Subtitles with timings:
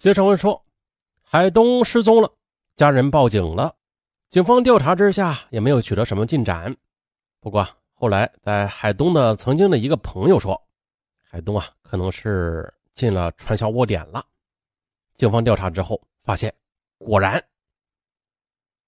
[0.00, 0.64] 接上文说，
[1.20, 2.32] 海东失踪了，
[2.74, 3.74] 家人报警了，
[4.30, 6.74] 警方调查之下也没有取得什么进展。
[7.38, 10.58] 不过后来，在海东的曾经的一个朋友说，
[11.28, 14.24] 海东啊可能是进了传销窝点了。
[15.16, 16.50] 警方调查之后发现，
[16.96, 17.44] 果然。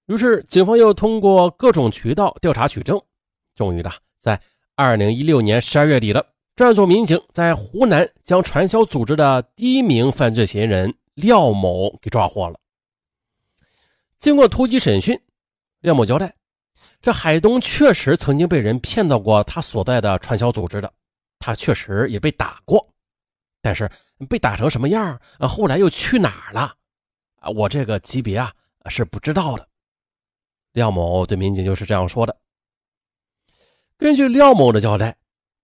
[0.07, 2.99] 于是警方又通过各种渠道调查取证，
[3.55, 4.41] 终于的在
[4.77, 6.27] 二零一六年十二月底了，
[6.57, 10.95] 专案组民警在湖南将传销组织的第一名犯罪嫌疑人。
[11.15, 12.59] 廖某给抓获了。
[14.19, 15.21] 经过突击审讯，
[15.81, 16.35] 廖某交代，
[17.01, 20.93] 这海东确实曾经被人骗到过他所在的传销组织的，
[21.39, 22.89] 他确实也被打过，
[23.61, 23.91] 但是
[24.29, 26.77] 被打成什么样，后来又去哪儿了？
[27.41, 28.53] 啊，我这个级别啊
[28.87, 29.69] 是不知道的。
[30.73, 32.37] 廖某对民警就是这样说的。
[33.99, 35.17] 根据廖某的交代，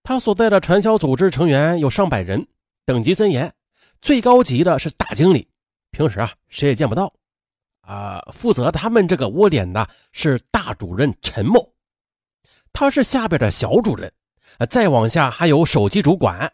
[0.02, 2.46] 他所在的传销组织成员有上百人，
[2.84, 3.54] 等级森严。
[4.00, 5.48] 最高级的是大经理，
[5.90, 7.12] 平时啊谁也见不到，
[7.80, 11.72] 啊，负责他们这个窝点的是大主任陈某，
[12.72, 14.12] 他是下边的小主任，
[14.70, 16.52] 再往下还有手机主管，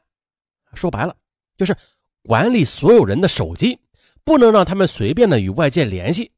[0.74, 1.16] 说白了
[1.56, 1.76] 就是
[2.22, 3.78] 管理所有人的手机，
[4.24, 6.32] 不能让他们随便的与外界联系，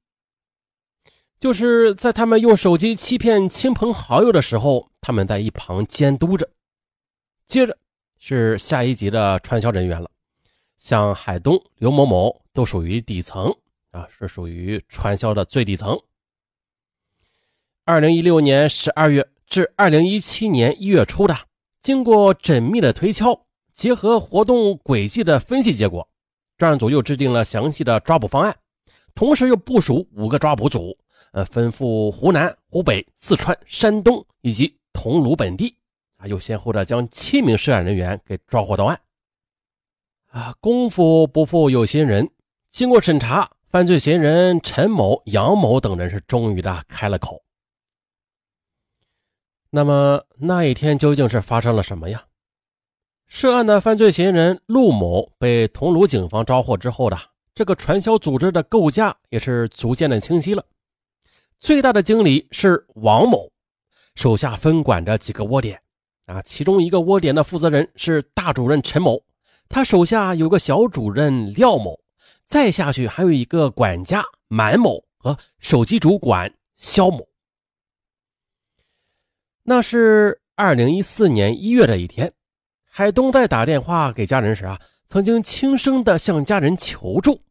[1.38, 6.50] 就是在他们用手机欺骗亲朋好友的时候，他们在一旁监督着。
[7.46, 7.78] 接着
[8.18, 10.10] 是下一级的传销人员了。
[10.76, 13.54] 像海东、刘某某都属于底层
[13.90, 15.98] 啊，是属于传销的最底层。
[17.84, 21.36] 二零一六年十二月至二零一七年一月初的，
[21.80, 26.08] 经过缜密的推敲，结合活动轨迹的分析结果，
[26.58, 28.56] 专案组又制定了详细的抓捕方案，
[29.14, 30.98] 同时又部署五个抓捕组，
[31.32, 35.76] 呃，分赴湖南、湖北、四川、山东以及桐庐本地，
[36.16, 39.00] 啊，又先后的将七名涉案人员给抓获到案。
[40.36, 42.30] 啊，功夫不负有心人。
[42.68, 47.42] 经过审查，犯罪嫌疑人陈某、杨某等人是终于的开了口。
[49.70, 52.26] 那么那一天究竟是发生了什么呀？
[53.26, 57.18] 涉案的犯罪嫌疑人陆某被桐庐警方抓获之后的，
[57.54, 60.62] 这个传销组织的构架也是逐渐的清晰了。
[61.58, 63.50] 最大的经理是王某，
[64.14, 65.80] 手下分管着几个窝点。
[66.26, 69.22] 啊，其中一个窝点的负责人是大主任陈某。
[69.68, 72.00] 他手下有个小主任廖某，
[72.46, 77.28] 再下去还有一个管家满某和手机主管肖某。
[79.62, 82.32] 那是二零一四年一月的一天，
[82.84, 87.42] 海东在打电话给家人时啊，曾经轻声的向家人求助，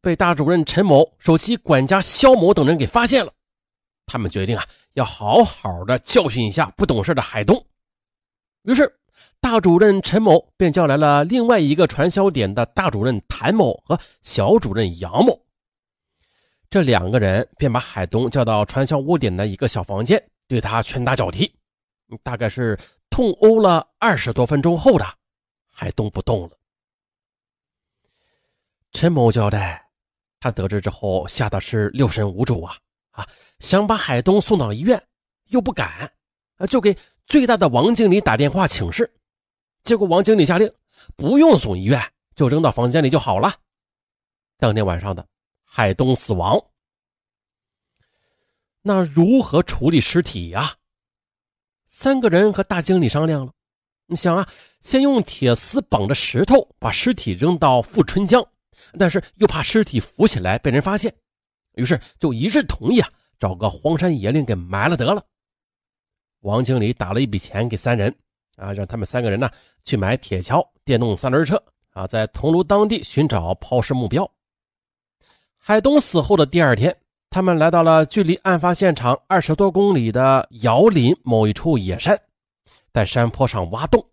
[0.00, 3.32] 被大主任陈某、首席管家肖某等人给发现了。
[4.06, 7.62] 他们决定啊，要好好的教训一下不懂事的海东。
[8.68, 8.94] 于是。
[9.40, 15.40] 大主任陈某便叫来了另外一个传销点的大主任谭某和小主任杨某，
[16.68, 21.52] 这两个人便把海东叫到传销窝点的一个小房间，对他拳打脚踢，
[22.22, 22.76] 大概是
[23.10, 25.06] 痛殴了二十多分钟后的，
[25.72, 26.50] 海东不动了。
[28.90, 29.88] 陈某交代，
[30.40, 32.76] 他得知之后吓得是六神无主啊
[33.12, 33.26] 啊，
[33.60, 35.00] 想把海东送到医院，
[35.46, 36.12] 又不敢
[36.58, 36.96] 啊，就给
[37.26, 39.10] 最大的王经理打电话请示。
[39.82, 40.70] 结果王经理下令，
[41.16, 42.00] 不用送医院，
[42.34, 43.54] 就扔到房间里就好了。
[44.58, 45.26] 当天晚上的
[45.64, 46.62] 海东死亡，
[48.82, 50.74] 那如何处理尸体呀？
[51.86, 53.52] 三个人和大经理商量了，
[54.06, 54.46] 你想啊，
[54.82, 58.44] 先用铁丝绑着石头把尸体扔到富春江，
[58.98, 61.14] 但是又怕尸体浮起来被人发现，
[61.76, 63.08] 于是就一致同意啊，
[63.38, 65.24] 找个荒山野岭给埋了得了。
[66.40, 68.14] 王经理打了一笔钱给三人。
[68.56, 69.48] 啊，让他们三个人呢
[69.84, 71.62] 去买铁锹、电动三轮车
[71.92, 74.28] 啊，在桐庐当地寻找抛尸目标。
[75.56, 76.92] 海东死后的第二天，
[77.30, 82.20] 他们来到了距离案发现场二十多公里的瑶林某一处野山，
[82.92, 84.04] 在山坡上挖洞。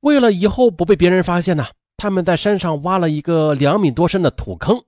[0.00, 1.66] 为了以后不被别人发现呢，
[1.98, 4.82] 他们在山上挖了一个两米多深的土坑，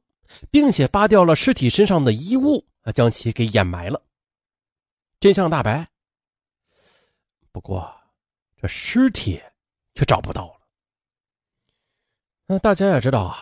[0.50, 4.00] 并且扒掉了尸体身上的衣物，啊，将其给掩埋了。
[5.20, 5.86] 真相大白。
[7.54, 7.88] 不过。
[8.60, 9.38] 这尸体
[9.94, 10.54] 却找不到了。
[12.46, 13.36] 那大家也知道啊，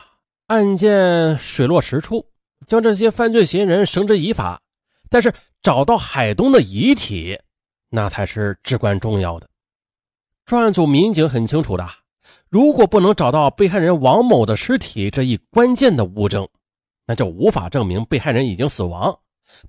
[0.48, 2.26] 案件水落石出，
[2.66, 4.60] 将这些犯罪嫌疑人绳之以法。
[5.08, 5.32] 但是
[5.62, 7.38] 找到海东的遗体，
[7.88, 9.48] 那才是至关重要的。
[10.44, 11.88] 专案组民警很清楚的，
[12.48, 16.48] 如果不能找到被害人王某的尸体这一关键的物证，
[17.06, 19.16] 那就无法证明被害人已经死亡。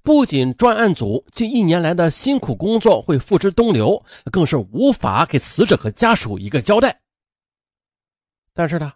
[0.02, 7.02] 不仅专案组近一年来的辛苦工作会付之东流，更是无法给死者和家属一个交代。
[8.54, 8.94] 但是呢，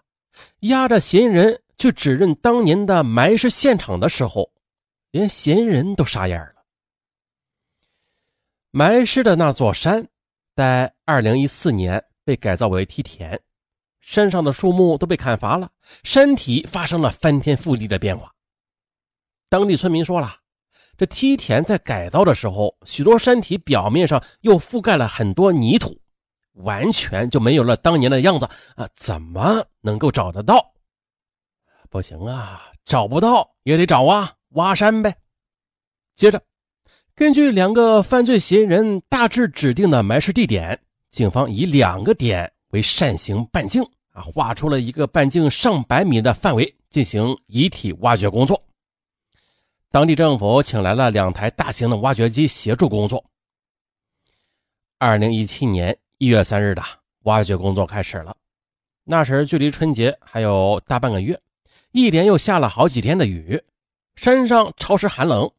[0.61, 4.51] 押着嫌疑人去指认当年的埋尸现场的时候，
[5.11, 6.63] 连嫌疑人都傻眼了。
[8.71, 10.07] 埋尸的那座山，
[10.55, 13.39] 在二零一四年被改造为梯田，
[14.01, 15.71] 山上的树木都被砍伐了，
[16.03, 18.31] 山体发生了翻天覆地的变化。
[19.49, 20.35] 当地村民说了，
[20.97, 25.97] 这梯田在改造的时候，许多山体表面上又覆盖了很多泥土。
[26.61, 28.89] 完全就没有了当年的样子啊！
[28.95, 30.73] 怎么能够找得到？
[31.87, 35.15] 不行啊，找不到也得找啊，挖山呗。
[36.15, 36.41] 接着，
[37.13, 43.83] 根据两个犯罪嫌疑人大致指定的埋尸地点，警方以两个点为扇形半径
[44.13, 48.59] 啊，画出了一个半径上百米的范围进行遗体挖掘工作。
[49.91, 53.23] 当地政府请来了两台大型的挖掘机协助工作。
[54.97, 55.97] 二零一七年。
[56.19, 56.81] 一月三日的
[57.25, 58.35] 挖掘工作开始了，
[59.03, 61.39] 那时距离春节还有大半个月，
[61.91, 63.61] 一连又下了好几天的雨，
[64.15, 65.51] 山上潮湿寒冷。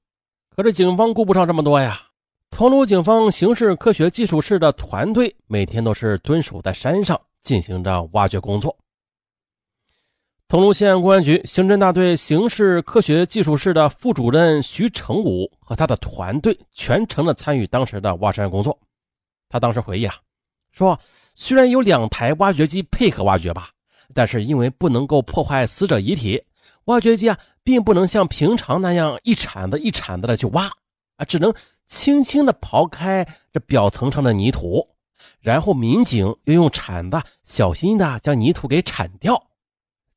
[0.49, 2.09] 可是警方顾不上这么多呀，
[2.51, 8.77] 桐庐警方刑事科学技术室的团队每天都是蹲守在山上进行着挖掘工作。
[10.51, 18.79] 桐庐县公安局刑侦大队刑事科学技术室的副主任徐成武和他的团队全程的参与当时的挖山工作。
[19.51, 20.15] 他当时回忆啊。
[20.73, 20.99] 说，
[21.35, 23.69] 虽然有两台挖掘机配合挖掘吧，
[24.15, 26.43] 但是因为不能够破坏死者遗体，
[26.85, 30.65] 挖掘机啊，并不能像平常那样一铲子一铲子的去挖
[31.17, 31.53] 啊，只能
[31.87, 34.89] 轻轻的刨开这表层上的泥土，
[35.41, 39.43] 然后民警又用铲子小心的将泥土给铲掉，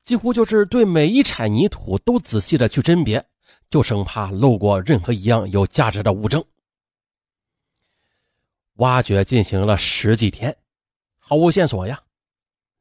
[0.03, 3.23] 几乎就是对每一铲泥土都仔细的去甄别，
[3.69, 6.43] 就生怕漏过任何一样有价值的物证。
[8.75, 10.55] 挖掘进行了十几天，
[11.19, 12.01] 毫无线索呀。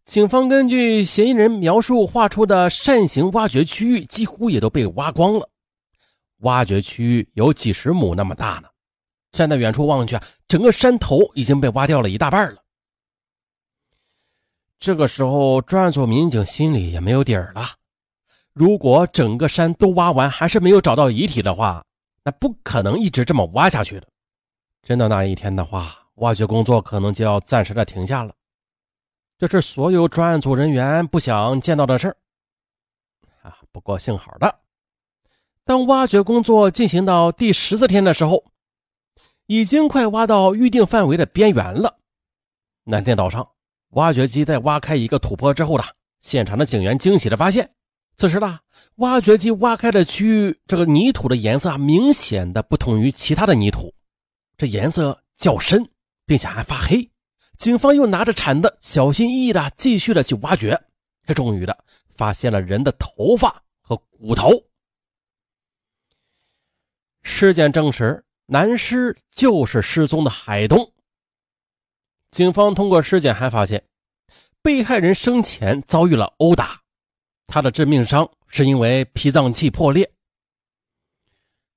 [0.07, 5.49] 警方根据嫌疑人描述画出的扇形挖掘区域，几乎也都被挖光了。
[6.39, 8.69] 挖掘区域有几十亩那么大呢。
[9.33, 10.19] 站在远处望去，
[10.49, 12.60] 整个山头已经被挖掉了一大半了。
[14.81, 17.67] 这个时候，专案组民警心里也没有底儿了。
[18.55, 21.85] 如果整个山都挖完，还是没有找到遗体的话，
[22.25, 24.09] 那不可能一直这么挖下去的。
[24.83, 28.35] 真的那一天的话，挖掘工作可能就要暂时的停下了。
[29.37, 32.17] 这是所有专案组人员不想见到的事儿
[33.43, 33.59] 啊。
[33.71, 34.61] 不过幸好的，
[35.67, 38.45] 当挖掘工作进行到第十四天的时候，
[39.45, 41.99] 已经快挖到预定范围的边缘了。
[42.85, 43.47] 那天早上，
[43.91, 45.85] 挖掘机在挖开一个土坡之后呢，
[46.21, 47.71] 现场的警员惊喜的发现，
[48.17, 48.61] 此时呢，
[48.97, 53.93] 挖掘机挖开的区域，这个泥土的颜色啊明显的不同于其他的泥土。
[54.57, 55.89] 这颜色较深，
[56.27, 57.11] 并且还发黑。
[57.59, 60.81] 警方又拿着铲子，小心翼翼的继续的去挖掘，
[61.27, 61.85] 才终于的
[62.15, 64.53] 发现了人的头发和骨头。
[67.23, 70.93] 尸检证实，男尸就是失踪的海东。
[72.31, 73.83] 警方通过尸检还发现，
[74.63, 76.81] 被害人生前遭遇了殴打，
[77.47, 80.11] 他的致命伤是因为脾脏器破裂。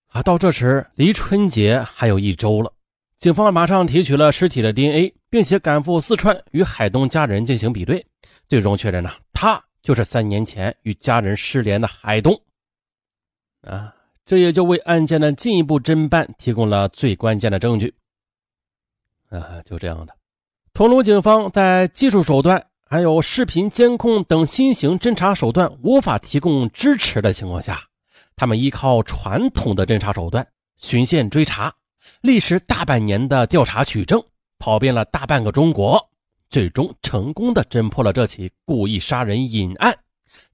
[0.07, 2.71] 啊，到这时离春节还有一周了，
[3.17, 8.05] 警方马上提取了尸体的 DNA，并且赶赴四川与海东家人进行比对，
[8.47, 12.39] 最终确认呢，他就是三年前与家人失联的海东。
[13.61, 13.91] 啊，
[14.23, 17.91] 这也就为案件的进一步侦办提供了最关键的证据。
[19.29, 20.15] 啊，就这样的，
[20.73, 27.87] 桐庐警方在技术手段还有视频监控等新型侦查手段无法提供支持的情况下。
[28.35, 31.71] 他们依靠传统的侦查手段，循线追查，
[32.21, 34.23] 历时大半年的调查取证，
[34.57, 36.09] 跑遍了大半个中国，
[36.49, 39.95] 最终成功的侦破了这起故意杀人隐案，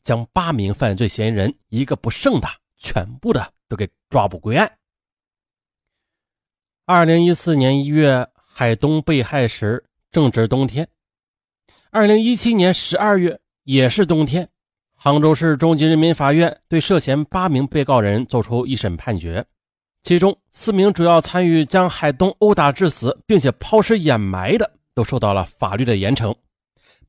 [0.04, 4.70] 将八名犯罪嫌疑人一个不剩的全部的都给抓捕归案。
[6.86, 10.86] 二零一四年一月，海东被害时正值冬天；
[11.92, 14.50] 二零一七年十二月也是冬天。
[14.96, 19.46] 杭州市中级人民法院对涉嫌八名被告人作出一审判决，
[20.02, 26.36] 其中四名主要参与将海东殴打致死并且抛尸掩埋的，都受到了法律的严惩。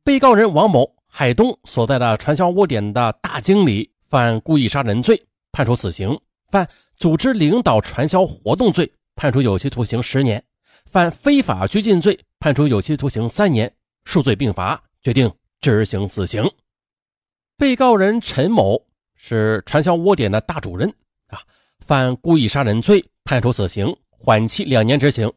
[0.04, 5.21] 被告人王某、海东所在的传销窝点的大经理犯故意杀人罪，
[5.52, 6.14] 判处死刑；
[6.50, 10.38] 犯组织领导传销活动罪，判处有期徒刑十年；
[10.90, 13.73] 犯非法拘禁罪，判处有期徒刑三年。
[14.04, 16.50] 数罪并罚，决定执行死刑。
[17.56, 20.92] 被告人陈某是传销窝点的大主任
[21.28, 21.38] 啊，
[21.78, 25.30] 犯故意杀人罪，判处死刑，缓期两年执行；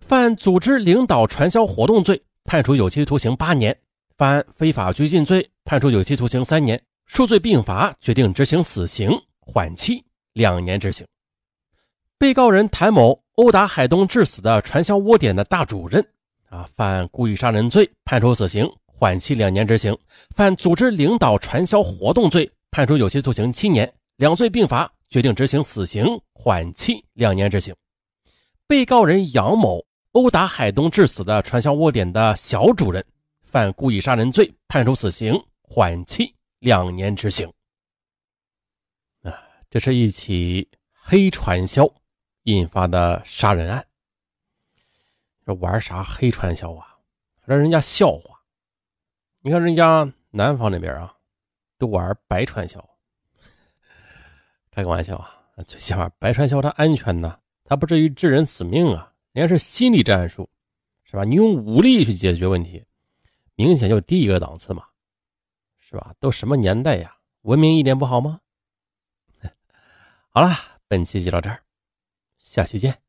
[0.00, 3.72] 犯组织领导传销活动罪，判处有期徒刑八年；
[4.16, 6.82] 犯非法拘禁罪，判处有期徒刑三年。
[7.06, 11.06] 数罪并罚，决定执行死刑，缓期两年执行。
[12.18, 16.06] 被告人谭某殴打海东致死的传销窝点的大主任，
[16.50, 19.94] 啊，犯故意杀人罪，判处死刑，缓期两年执行；
[20.36, 27.74] 犯组织领导传销活动罪，判处有期徒刑七年，两罪并罚，决定执行死刑，缓期两年执行。
[28.66, 33.02] 被告人杨某殴打海东致死的传销窝点的小主任，
[33.44, 37.50] 犯故意杀人罪，判处死刑，缓期两年执行。
[39.22, 39.32] 啊，
[39.70, 41.90] 这是一起黑传销。
[42.44, 43.86] 引发的杀人案，
[45.46, 46.98] 这玩啥黑传销啊？
[47.44, 48.40] 让人家笑话。
[49.40, 51.14] 你看人家南方那边啊，
[51.78, 52.88] 都玩白传销。
[54.70, 59.12] 开个玩笑啊，最起码白传销它安全呢，它不至于致人死命啊。
[59.32, 60.48] 人家是心理战术，
[61.04, 61.24] 是吧？
[61.24, 62.84] 你用武力去解决问题，
[63.54, 64.86] 明显就低一个档次嘛，
[65.78, 66.14] 是吧？
[66.20, 67.16] 都什么年代呀？
[67.42, 68.40] 文明一点不好吗？
[70.30, 70.56] 好了，
[70.88, 71.62] 本期就到这儿。
[72.42, 73.01] 下期见。